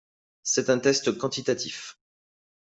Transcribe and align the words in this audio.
C'est 0.41 0.71
un 0.71 0.79
test 0.79 1.15
quantitatif. 1.15 1.95